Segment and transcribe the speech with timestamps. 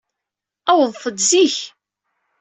[0.71, 1.55] Awḍet-d zik.